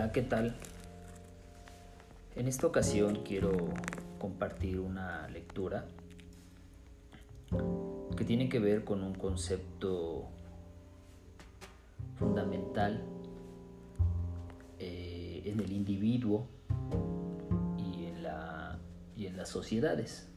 Hola, 0.00 0.12
¿qué 0.12 0.22
tal? 0.22 0.54
En 2.34 2.48
esta 2.48 2.66
ocasión 2.66 3.16
quiero 3.22 3.52
compartir 4.18 4.80
una 4.80 5.28
lectura 5.28 5.84
que 8.16 8.24
tiene 8.24 8.48
que 8.48 8.60
ver 8.60 8.82
con 8.82 9.02
un 9.02 9.12
concepto 9.12 10.24
fundamental 12.18 13.04
eh, 14.78 15.42
en 15.44 15.60
el 15.60 15.70
individuo 15.70 16.46
y 17.76 18.06
en, 18.06 18.22
la, 18.22 18.78
y 19.18 19.26
en 19.26 19.36
las 19.36 19.50
sociedades. 19.50 20.30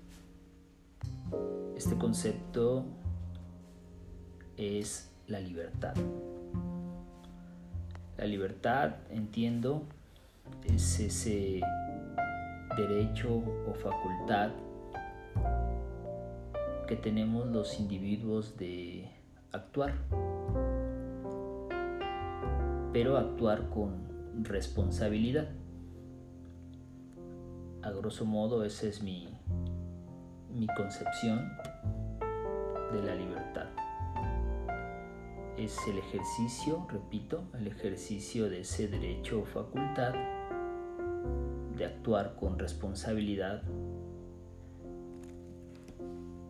Este 1.77 1.97
concepto 1.97 2.83
es 4.57 5.09
la 5.27 5.39
libertad. 5.39 5.95
La 8.17 8.25
libertad, 8.25 8.95
entiendo, 9.09 9.83
es 10.63 10.99
ese 10.99 11.61
derecho 12.77 13.41
o 13.67 13.73
facultad 13.73 14.51
que 16.87 16.95
tenemos 16.95 17.47
los 17.47 17.79
individuos 17.79 18.55
de 18.57 19.09
actuar, 19.51 19.95
pero 22.93 23.17
actuar 23.17 23.69
con 23.69 24.43
responsabilidad. 24.43 25.49
A 27.81 27.89
grosso 27.89 28.25
modo, 28.25 28.63
esa 28.63 28.87
es 28.87 29.01
mi, 29.01 29.27
mi 30.53 30.67
concepción 30.67 31.51
de 32.91 33.01
la 33.01 33.15
libertad 33.15 33.82
es 35.57 35.77
el 35.87 35.99
ejercicio, 35.99 36.85
repito, 36.89 37.43
el 37.53 37.67
ejercicio 37.67 38.49
de 38.49 38.61
ese 38.61 38.87
derecho 38.87 39.41
o 39.41 39.45
facultad 39.45 40.13
de 41.77 41.85
actuar 41.85 42.35
con 42.35 42.57
responsabilidad 42.57 43.61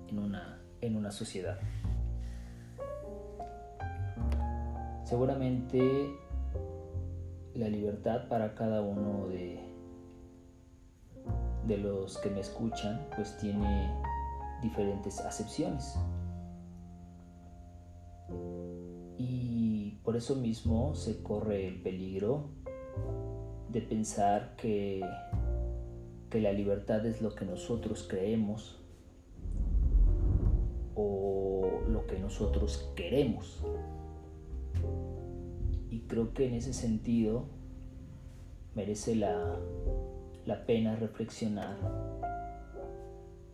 en 0.07 0.19
una, 0.19 0.59
en 0.81 0.95
una 0.95 1.11
sociedad. 1.11 1.59
Seguramente 5.03 6.09
la 7.55 7.67
libertad 7.67 8.27
para 8.29 8.55
cada 8.55 8.81
uno 8.81 9.27
de, 9.27 9.59
de 11.67 11.77
los 11.77 12.17
que 12.17 12.29
me 12.29 12.39
escuchan 12.39 13.05
pues 13.15 13.37
tiene 13.37 13.91
diferentes 14.61 15.19
acepciones. 15.19 15.97
Por 20.13 20.19
eso 20.19 20.35
mismo 20.35 20.93
se 20.93 21.23
corre 21.23 21.67
el 21.67 21.81
peligro 21.81 22.51
de 23.69 23.81
pensar 23.81 24.55
que, 24.57 25.03
que 26.29 26.39
la 26.39 26.53
libertad 26.53 27.03
es 27.07 27.19
lo 27.23 27.33
que 27.33 27.45
nosotros 27.45 28.05
creemos 28.07 28.79
o 30.93 31.81
lo 31.89 32.05
que 32.05 32.19
nosotros 32.19 32.91
queremos. 32.95 33.65
Y 35.89 36.01
creo 36.01 36.31
que 36.35 36.47
en 36.47 36.53
ese 36.53 36.73
sentido 36.73 37.47
merece 38.75 39.15
la, 39.15 39.57
la 40.45 40.67
pena 40.67 40.95
reflexionar 40.95 41.75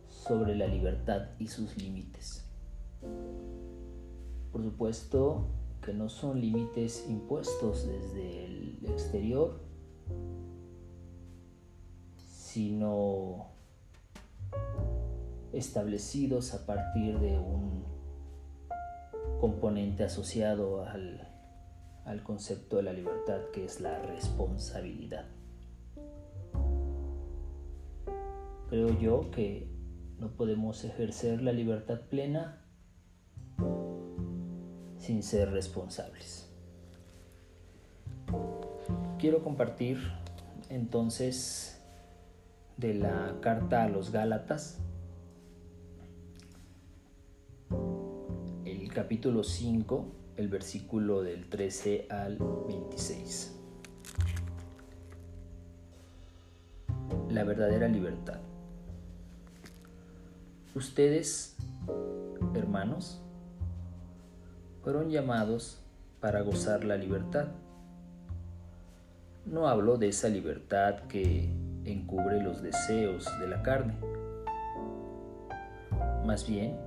sobre 0.08 0.54
la 0.56 0.66
libertad 0.66 1.30
y 1.38 1.46
sus 1.46 1.82
límites. 1.82 2.46
Por 4.52 4.62
supuesto, 4.62 5.46
que 5.84 5.94
no 5.94 6.08
son 6.08 6.40
límites 6.40 7.06
impuestos 7.08 7.86
desde 7.86 8.44
el 8.44 8.78
exterior, 8.84 9.60
sino 12.16 13.48
establecidos 15.52 16.54
a 16.54 16.66
partir 16.66 17.18
de 17.18 17.38
un 17.38 17.84
componente 19.40 20.04
asociado 20.04 20.84
al, 20.84 21.26
al 22.04 22.22
concepto 22.22 22.76
de 22.76 22.82
la 22.82 22.92
libertad 22.92 23.40
que 23.52 23.64
es 23.64 23.80
la 23.80 24.00
responsabilidad. 24.02 25.26
Creo 28.68 28.98
yo 29.00 29.30
que 29.30 29.68
no 30.18 30.28
podemos 30.36 30.84
ejercer 30.84 31.42
la 31.42 31.52
libertad 31.52 32.02
plena 32.08 32.59
sin 35.10 35.24
ser 35.24 35.50
responsables. 35.50 36.46
Quiero 39.18 39.42
compartir 39.42 39.98
entonces 40.68 41.80
de 42.76 42.94
la 42.94 43.34
carta 43.40 43.82
a 43.82 43.88
los 43.88 44.12
Gálatas, 44.12 44.78
el 48.64 48.88
capítulo 48.94 49.42
5, 49.42 50.06
el 50.36 50.46
versículo 50.46 51.22
del 51.22 51.48
13 51.48 52.06
al 52.08 52.38
26. 52.68 53.56
La 57.30 57.42
verdadera 57.42 57.88
libertad. 57.88 58.38
Ustedes, 60.76 61.56
hermanos, 62.54 63.20
fueron 64.82 65.10
llamados 65.10 65.80
para 66.20 66.40
gozar 66.42 66.84
la 66.84 66.96
libertad. 66.96 67.48
No 69.46 69.68
hablo 69.68 69.96
de 69.96 70.08
esa 70.08 70.28
libertad 70.28 71.00
que 71.08 71.50
encubre 71.84 72.42
los 72.42 72.62
deseos 72.62 73.26
de 73.40 73.48
la 73.48 73.62
carne. 73.62 73.94
Más 76.24 76.48
bien, 76.48 76.78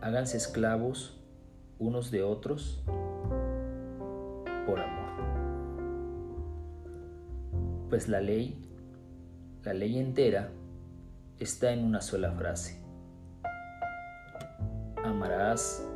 háganse 0.00 0.36
esclavos 0.36 1.18
unos 1.78 2.10
de 2.10 2.22
otros 2.22 2.82
por 4.66 4.80
amor. 4.80 5.10
Pues 7.88 8.08
la 8.08 8.20
ley, 8.20 8.58
la 9.64 9.74
ley 9.74 9.98
entera, 9.98 10.50
está 11.38 11.72
en 11.72 11.84
una 11.84 12.00
sola 12.00 12.32
frase. 12.32 12.80
Amarás 15.02 15.86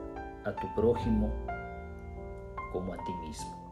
a 0.45 0.55
tu 0.55 0.73
prójimo 0.75 1.33
como 2.73 2.93
a 2.93 2.97
ti 2.97 3.13
mismo. 3.27 3.65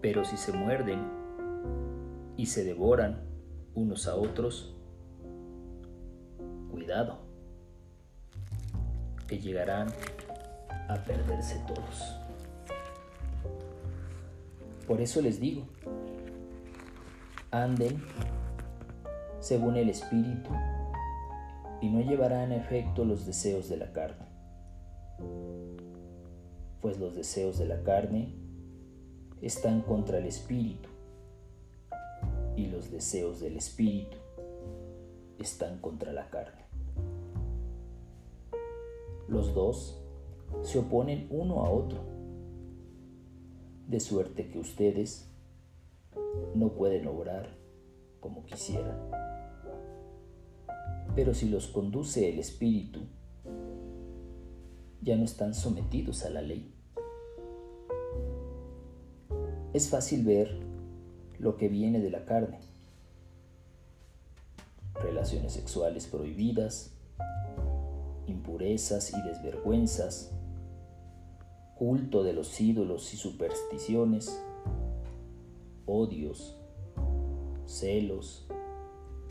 Pero 0.00 0.24
si 0.24 0.36
se 0.36 0.52
muerden 0.52 1.00
y 2.36 2.46
se 2.46 2.64
devoran 2.64 3.22
unos 3.74 4.06
a 4.06 4.16
otros, 4.16 4.74
cuidado, 6.70 7.20
que 9.26 9.38
llegarán 9.38 9.88
a 10.88 10.96
perderse 10.96 11.62
todos. 11.66 12.16
Por 14.86 15.00
eso 15.00 15.22
les 15.22 15.40
digo, 15.40 15.66
anden 17.50 18.04
según 19.40 19.76
el 19.76 19.88
Espíritu 19.88 20.50
y 21.80 21.88
no 21.88 22.00
llevará 22.00 22.44
en 22.44 22.52
efecto 22.52 23.04
los 23.04 23.26
deseos 23.26 23.68
de 23.68 23.76
la 23.76 23.92
carne. 23.92 24.26
Pues 26.80 26.98
los 26.98 27.14
deseos 27.14 27.58
de 27.58 27.66
la 27.66 27.82
carne 27.82 28.34
están 29.40 29.82
contra 29.82 30.18
el 30.18 30.26
espíritu 30.26 30.88
y 32.56 32.66
los 32.66 32.90
deseos 32.90 33.40
del 33.40 33.56
espíritu 33.56 34.16
están 35.38 35.78
contra 35.80 36.12
la 36.12 36.28
carne. 36.30 36.64
Los 39.28 39.54
dos 39.54 40.00
se 40.62 40.78
oponen 40.78 41.26
uno 41.30 41.64
a 41.64 41.70
otro, 41.70 42.00
de 43.88 44.00
suerte 44.00 44.48
que 44.48 44.58
ustedes 44.58 45.30
no 46.54 46.72
pueden 46.72 47.06
obrar 47.06 47.48
como 48.20 48.44
quisieran. 48.44 49.23
Pero 51.14 51.32
si 51.32 51.48
los 51.48 51.68
conduce 51.68 52.28
el 52.28 52.40
Espíritu, 52.40 53.00
ya 55.00 55.16
no 55.16 55.24
están 55.24 55.54
sometidos 55.54 56.24
a 56.24 56.30
la 56.30 56.42
ley. 56.42 56.74
Es 59.72 59.88
fácil 59.88 60.24
ver 60.24 60.58
lo 61.38 61.56
que 61.56 61.68
viene 61.68 62.00
de 62.00 62.10
la 62.10 62.24
carne. 62.24 62.58
Relaciones 64.94 65.52
sexuales 65.52 66.06
prohibidas, 66.06 66.96
impurezas 68.26 69.12
y 69.12 69.22
desvergüenzas, 69.22 70.32
culto 71.76 72.24
de 72.24 72.32
los 72.32 72.60
ídolos 72.60 73.14
y 73.14 73.16
supersticiones, 73.16 74.42
odios, 75.86 76.56
celos 77.66 78.48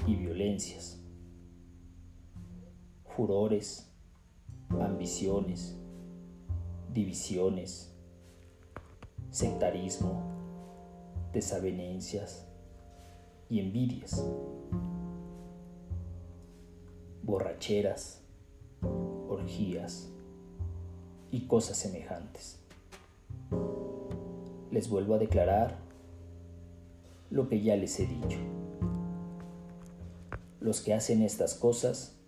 y 0.08 0.16
violencias 0.16 1.03
furores, 3.16 3.92
ambiciones, 4.70 5.78
divisiones, 6.92 7.94
sectarismo, 9.30 10.24
desavenencias 11.32 12.48
y 13.50 13.60
envidias, 13.60 14.26
borracheras, 17.22 18.22
orgías 19.30 20.10
y 21.30 21.46
cosas 21.46 21.78
semejantes. 21.78 22.60
Les 24.72 24.90
vuelvo 24.90 25.16
a 25.16 25.20
declarar 25.20 25.78
lo 27.30 27.48
que 27.48 27.62
ya 27.62 27.76
les 27.76 28.00
he 28.00 28.08
dicho. 28.08 28.40
Los 30.60 30.82
que 30.82 30.94
hacen 30.94 31.22
estas 31.22 31.54
cosas 31.54 32.23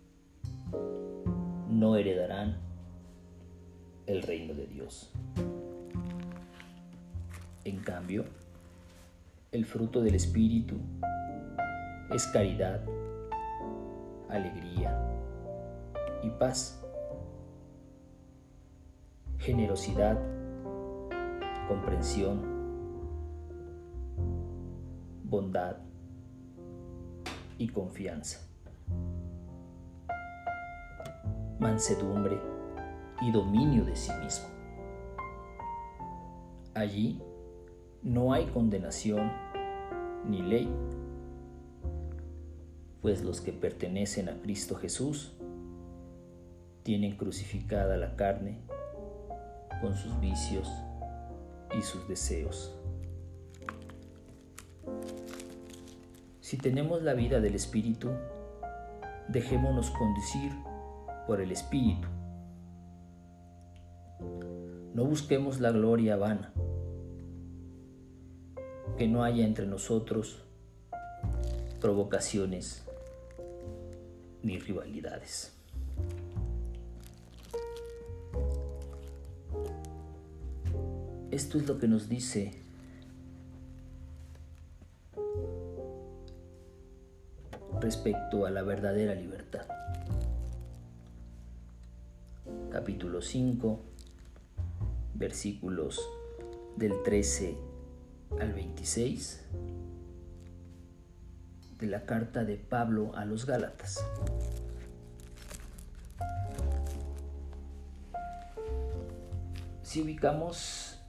no 1.86 1.94
heredarán 1.94 2.56
el 4.06 4.22
reino 4.22 4.54
de 4.54 4.66
Dios. 4.66 5.12
En 7.64 7.78
cambio, 7.78 8.24
el 9.52 9.64
fruto 9.64 10.00
del 10.02 10.16
Espíritu 10.16 10.76
es 12.12 12.26
caridad, 12.26 12.84
alegría 14.28 14.98
y 16.24 16.30
paz, 16.30 16.82
generosidad, 19.38 20.18
comprensión, 21.68 22.42
bondad 25.22 25.76
y 27.58 27.68
confianza, 27.68 28.45
mansedumbre 31.58 32.40
y 33.22 33.32
dominio 33.32 33.84
de 33.84 33.96
sí 33.96 34.12
mismo. 34.22 34.46
Allí 36.74 37.22
no 38.02 38.32
hay 38.32 38.46
condenación 38.46 39.32
ni 40.28 40.42
ley, 40.42 40.68
pues 43.00 43.24
los 43.24 43.40
que 43.40 43.52
pertenecen 43.52 44.28
a 44.28 44.40
Cristo 44.40 44.76
Jesús 44.76 45.32
tienen 46.82 47.16
crucificada 47.16 47.96
la 47.96 48.14
carne 48.16 48.58
con 49.80 49.96
sus 49.96 50.18
vicios 50.20 50.70
y 51.76 51.82
sus 51.82 52.06
deseos. 52.08 52.72
Si 56.40 56.56
tenemos 56.58 57.02
la 57.02 57.14
vida 57.14 57.40
del 57.40 57.54
Espíritu, 57.54 58.10
dejémonos 59.28 59.90
conducir 59.90 60.52
por 61.26 61.40
el 61.40 61.50
Espíritu. 61.52 62.08
No 64.94 65.04
busquemos 65.04 65.60
la 65.60 65.72
gloria 65.72 66.16
vana, 66.16 66.52
que 68.96 69.06
no 69.06 69.24
haya 69.24 69.44
entre 69.44 69.66
nosotros 69.66 70.42
provocaciones 71.80 72.82
ni 74.42 74.58
rivalidades. 74.58 75.52
Esto 81.30 81.58
es 81.58 81.66
lo 81.66 81.78
que 81.78 81.88
nos 81.88 82.08
dice 82.08 82.52
respecto 87.80 88.46
a 88.46 88.50
la 88.50 88.62
verdadera 88.62 89.14
libertad. 89.14 89.75
Capítulo 92.76 93.22
5, 93.22 93.80
versículos 95.14 95.98
del 96.76 97.02
13 97.04 97.56
al 98.38 98.52
26 98.52 99.48
de 101.78 101.86
la 101.86 102.04
carta 102.04 102.44
de 102.44 102.58
Pablo 102.58 103.16
a 103.16 103.24
los 103.24 103.46
Gálatas. 103.46 104.04
Si 109.82 110.02
ubicamos 110.02 111.00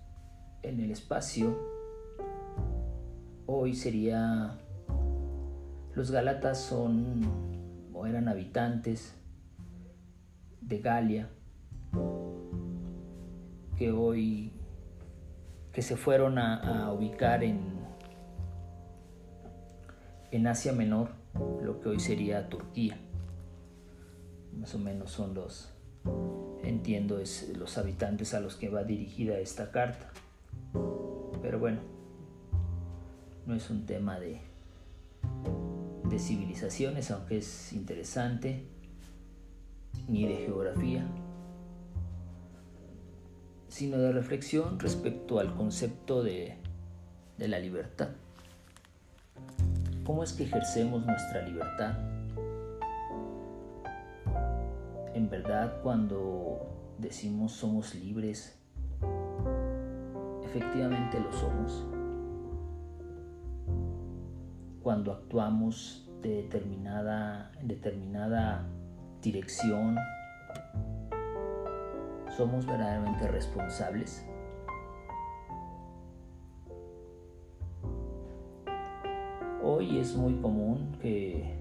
en 0.64 0.80
el 0.80 0.92
espacio, 0.92 1.54
hoy 3.46 3.76
sería, 3.76 4.58
los 5.96 6.12
Gálatas 6.12 6.62
son 6.62 7.26
o 7.94 8.06
eran 8.06 8.30
habitantes 8.30 9.14
de 10.62 10.80
Galia, 10.80 11.30
que 13.78 13.92
hoy 13.92 14.52
que 15.78 15.84
se 15.84 15.96
fueron 15.96 16.40
a, 16.40 16.92
ubicar 16.92 17.44
en, 17.44 17.60
en 20.32 20.48
Asia 20.48 20.74
Menor, 20.74 21.10
lo 21.62 21.80
que 21.80 21.90
hoy 21.90 22.00
sería 22.00 22.50
Turquía. 22.50 22.98
Más 24.58 24.74
o 24.74 24.80
menos 24.80 25.12
son 25.12 25.36
los, 25.36 25.70
entiendo, 26.64 27.20
es 27.20 27.56
los 27.56 27.78
habitantes 27.78 28.34
a 28.34 28.40
los 28.40 28.56
que 28.56 28.70
va 28.70 28.84
dirigida 28.84 29.38
esta 29.38 29.70
carta. 29.70 30.10
Pero 31.44 31.60
bueno, 31.60 31.82
no 33.46 33.54
es 33.54 33.70
un 33.70 33.86
tema 33.86 34.20
de, 34.20 34.42
de 36.06 36.18
civilizaciones, 36.18 37.12
aunque 37.12 37.38
es 37.38 37.72
interesante, 37.72 38.66
ni 40.08 40.26
de 40.26 40.38
geografía 40.38 41.06
sino 43.78 44.00
de 44.00 44.12
reflexión 44.12 44.80
respecto 44.80 45.38
al 45.40 45.54
concepto 45.54 46.24
de, 46.24 46.58
la 47.38 47.60
libertad. 47.60 48.10
¿Cómo 50.04 50.24
es 50.24 50.34
que 50.34 50.46
ejercemos 50.46 51.06
nuestra 51.06 51.44
libertad? 51.44 51.96
En 55.14 55.30
verdad, 55.30 55.80
cuando 55.84 56.96
decimos 56.98 57.52
somos 57.52 57.94
libres, 57.94 58.58
efectivamente 60.44 61.20
lo 61.20 61.32
somos. 61.32 61.86
Cuando 64.82 65.12
actuamos 65.12 66.10
de 66.24 66.42
determinada, 66.42 67.52
en 67.60 67.68
determinada 67.68 68.68
dirección, 69.22 70.00
¿Somos 72.38 72.68
verdaderamente 72.68 73.28
responsables? 73.28 74.24
Hoy 79.64 79.98
es 79.98 80.16
muy 80.16 80.36
común 80.36 80.96
que 81.02 81.58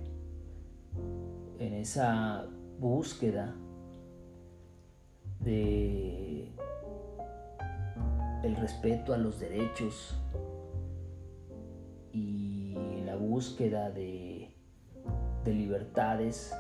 en 1.59 1.73
esa 1.73 2.45
búsqueda 2.79 3.55
de 5.41 6.53
el 8.43 8.57
respeto 8.57 9.15
a 9.15 9.17
los 9.17 9.41
derechos 9.41 10.15
y 12.13 13.01
la 13.07 13.17
búsqueda 13.17 13.91
de, 13.91 14.55
de 15.43 15.55
libertades 15.55 16.55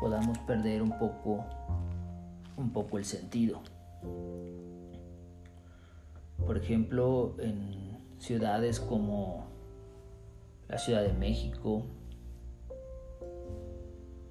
podamos 0.00 0.38
perder 0.38 0.82
un 0.82 0.96
poco 1.00 1.44
un 2.60 2.72
poco 2.72 2.98
el 2.98 3.04
sentido. 3.04 3.60
Por 6.46 6.56
ejemplo, 6.56 7.34
en 7.38 7.98
ciudades 8.18 8.80
como 8.80 9.46
la 10.68 10.78
Ciudad 10.78 11.02
de 11.02 11.12
México, 11.12 11.84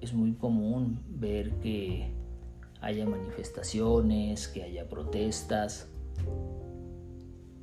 es 0.00 0.14
muy 0.14 0.32
común 0.32 1.00
ver 1.08 1.52
que 1.60 2.10
haya 2.80 3.04
manifestaciones, 3.06 4.48
que 4.48 4.62
haya 4.62 4.88
protestas 4.88 5.88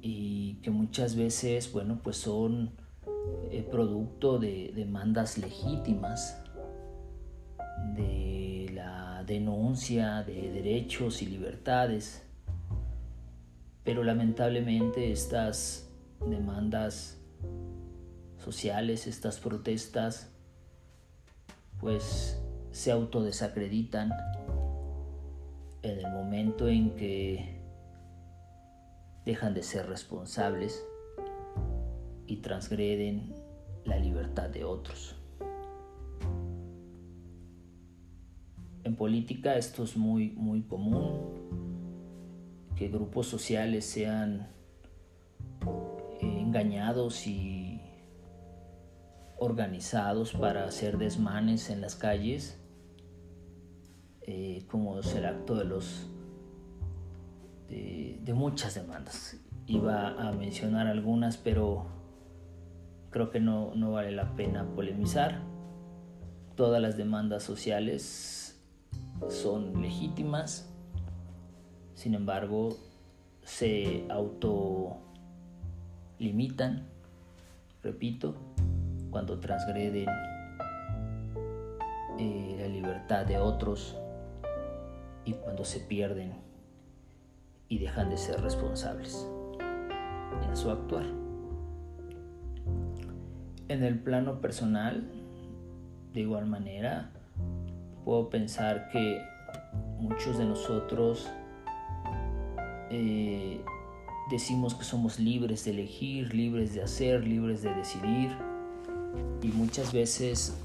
y 0.01 0.55
que 0.61 0.69
muchas 0.69 1.15
veces, 1.15 1.71
bueno, 1.71 1.99
pues 2.03 2.17
son 2.17 2.71
eh, 3.49 3.67
producto 3.69 4.37
de 4.37 4.71
demandas 4.75 5.37
legítimas 5.37 6.41
denuncia 9.27 10.23
de 10.23 10.49
derechos 10.53 11.21
y 11.21 11.25
libertades, 11.25 12.23
pero 13.83 14.03
lamentablemente 14.05 15.11
estas 15.11 15.89
demandas 16.25 17.17
sociales, 18.37 19.05
estas 19.05 19.39
protestas, 19.39 20.31
pues 21.81 22.41
se 22.71 22.91
autodesacreditan 22.91 24.11
en 25.81 25.99
el 25.99 26.09
momento 26.09 26.69
en 26.69 26.95
que 26.95 27.61
dejan 29.25 29.53
de 29.53 29.61
ser 29.61 29.89
responsables 29.89 30.85
y 32.27 32.37
transgreden 32.37 33.35
la 33.83 33.97
libertad 33.97 34.49
de 34.49 34.63
otros. 34.63 35.16
Política 38.97 39.55
esto 39.55 39.83
es 39.83 39.95
muy, 39.95 40.31
muy 40.31 40.63
común. 40.63 41.45
que 42.75 42.89
grupos 42.89 43.25
sociales 43.27 43.85
sean 43.85 44.49
eh, 46.21 46.39
engañados 46.39 47.25
y 47.25 47.81
organizados 49.39 50.33
para 50.33 50.65
hacer 50.65 50.97
desmanes 50.99 51.71
en 51.71 51.81
las 51.81 51.95
calles, 51.95 52.59
eh, 54.21 54.63
como 54.69 54.99
es 54.99 55.15
el 55.15 55.25
acto 55.25 55.55
de 55.55 55.65
los 55.65 56.07
de, 57.69 58.33
muchas 58.35 58.75
demandas. 58.75 59.39
Iba 59.65 60.09
a 60.09 60.31
mencionar 60.33 60.87
algunas, 60.87 61.37
pero 61.37 61.87
creo 63.09 63.31
que 63.31 63.39
no, 63.39 63.73
no 63.73 63.91
vale 63.91 64.11
la 64.11 64.35
pena 64.35 64.65
polemizar. 64.75 65.41
Todas 66.55 66.81
las 66.81 66.97
demandas 66.97 67.43
sociales 67.43 68.46
son 69.29 69.81
legítimas, 69.81 70.69
sin 71.95 72.13
embargo, 72.13 72.77
se 73.43 74.05
autolimitan, 74.09 74.97
repito, 77.81 78.35
cuando 79.09 79.39
transgreden 79.39 80.07
eh, 82.19 82.55
la 82.59 82.67
libertad 82.67 83.25
de 83.25 83.37
otros 83.37 83.97
y 85.25 85.33
cuando 85.33 85.65
se 85.65 85.79
pierden 85.79 86.33
y 87.69 87.79
dejan 87.79 88.09
de 88.09 88.17
ser 88.17 88.41
responsables 88.41 89.27
en 90.47 90.55
su 90.55 90.69
actuar. 90.69 91.05
En 93.67 93.83
el 93.83 93.99
plano 93.99 94.39
personal, 94.39 95.09
de 96.13 96.21
igual 96.21 96.45
manera, 96.45 97.11
puedo 98.07 98.29
pensar 98.29 98.87
que 98.87 99.21
muchos 99.99 100.37
de 100.37 100.45
nosotros 100.45 101.27
eh, 102.89 103.59
decimos 104.31 104.75
que 104.75 104.85
somos 104.85 105.19
libres 105.19 105.65
de 105.65 105.71
elegir, 105.71 106.33
libres 106.33 106.73
de 106.73 106.83
hacer, 106.83 107.27
libres 107.27 107.63
de 107.63 107.73
decidir 107.75 108.31
y 109.43 109.47
muchas 109.47 109.91
veces 109.91 110.55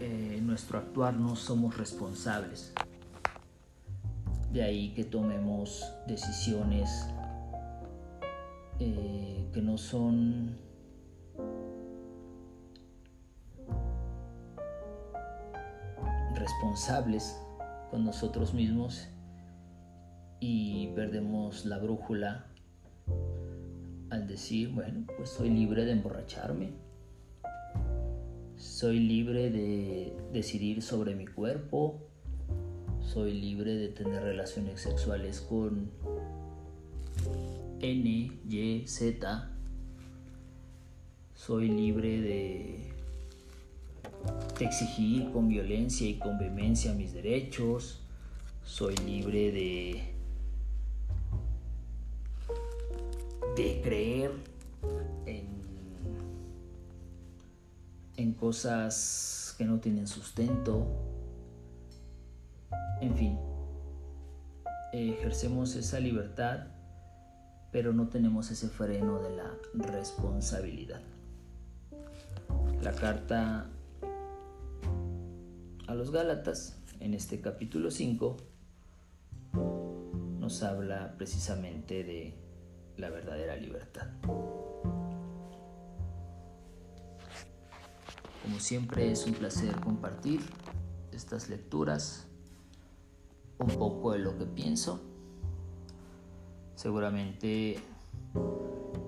eh, 0.00 0.34
en 0.38 0.48
nuestro 0.48 0.78
actuar 0.78 1.14
no 1.14 1.36
somos 1.36 1.78
responsables. 1.78 2.72
De 4.52 4.64
ahí 4.64 4.92
que 4.96 5.04
tomemos 5.04 5.94
decisiones 6.08 7.06
eh, 8.80 9.48
que 9.54 9.62
no 9.62 9.78
son 9.78 10.56
responsables 16.60 17.40
con 17.90 18.04
nosotros 18.04 18.52
mismos 18.52 19.08
y 20.40 20.88
perdemos 20.88 21.64
la 21.64 21.78
brújula 21.78 22.44
al 24.10 24.26
decir, 24.26 24.68
bueno, 24.68 25.06
pues 25.16 25.30
soy 25.30 25.48
libre 25.48 25.86
de 25.86 25.92
emborracharme, 25.92 26.72
soy 28.56 28.98
libre 28.98 29.48
de 29.48 30.14
decidir 30.34 30.82
sobre 30.82 31.14
mi 31.14 31.26
cuerpo, 31.26 31.98
soy 33.00 33.40
libre 33.40 33.76
de 33.76 33.88
tener 33.88 34.22
relaciones 34.22 34.82
sexuales 34.82 35.40
con 35.40 35.90
N, 37.80 38.32
Y, 38.50 38.86
Z, 38.86 39.50
soy 41.32 41.68
libre 41.68 42.20
de 42.20 42.99
exigir 44.58 45.30
con 45.32 45.48
violencia 45.48 46.08
y 46.08 46.18
con 46.18 46.38
vehemencia 46.38 46.92
mis 46.92 47.12
derechos, 47.12 48.00
soy 48.64 48.96
libre 48.96 49.52
de 49.52 50.14
de 53.56 53.80
creer 53.82 54.30
en, 55.26 55.46
en 58.16 58.32
cosas 58.34 59.54
que 59.58 59.64
no 59.64 59.80
tienen 59.80 60.06
sustento. 60.06 60.86
En 63.00 63.16
fin, 63.16 63.38
ejercemos 64.92 65.74
esa 65.74 66.00
libertad, 66.00 66.66
pero 67.72 67.92
no 67.92 68.08
tenemos 68.08 68.50
ese 68.50 68.68
freno 68.68 69.20
de 69.20 69.36
la 69.36 69.50
responsabilidad. 69.74 71.00
La 72.82 72.92
carta 72.92 73.68
a 75.90 75.94
los 75.96 76.12
Gálatas, 76.12 76.78
en 77.00 77.14
este 77.14 77.40
capítulo 77.40 77.90
5, 77.90 78.36
nos 80.38 80.62
habla 80.62 81.16
precisamente 81.18 82.04
de 82.04 82.38
la 82.96 83.10
verdadera 83.10 83.56
libertad. 83.56 84.06
Como 88.40 88.60
siempre 88.60 89.10
es 89.10 89.26
un 89.26 89.32
placer 89.34 89.74
compartir 89.80 90.40
estas 91.10 91.48
lecturas, 91.48 92.28
un 93.58 93.74
poco 93.76 94.12
de 94.12 94.20
lo 94.20 94.38
que 94.38 94.46
pienso. 94.46 95.00
Seguramente 96.76 97.80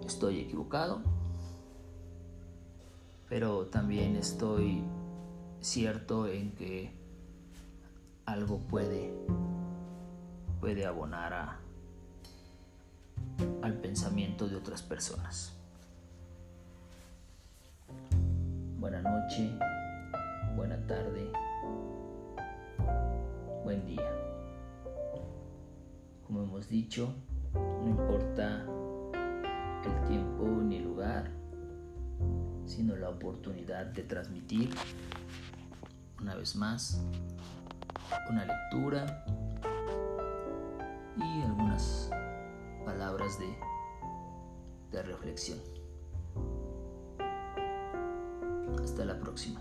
estoy 0.05 0.41
equivocado, 0.41 1.01
pero 3.29 3.67
también 3.67 4.17
estoy 4.17 4.83
cierto 5.63 6.27
en 6.27 6.53
que 6.53 6.93
algo 8.27 8.59
puede 8.59 9.15
puede 10.61 10.85
abonar 10.87 11.33
a 11.33 11.59
al 13.63 13.75
pensamiento 13.75 14.49
de 14.49 14.57
otras 14.57 14.83
personas. 14.83 15.57
Buena 18.79 19.01
noche, 19.03 19.51
buena 20.57 20.77
tarde, 20.87 21.31
buen 23.63 23.87
día. 23.87 24.11
Como 26.27 26.43
hemos 26.43 26.69
dicho, 26.69 27.15
no 27.55 27.89
importa 27.89 28.65
el 29.85 30.09
tiempo 30.09 30.45
ni 30.45 30.77
el 30.79 30.85
lugar, 30.85 31.31
sino 32.67 32.97
la 32.97 33.11
oportunidad 33.11 33.87
de 33.87 34.03
transmitir 34.03 34.71
una 36.23 36.37
vez 36.37 36.55
más 36.55 37.01
una 38.31 38.45
lectura 38.45 39.25
y 41.17 41.43
algunas 41.43 42.11
palabras 42.85 43.39
de, 43.39 43.59
de 44.93 45.03
reflexión. 45.03 45.59
Hasta 48.83 49.05
la 49.05 49.19
próxima. 49.19 49.61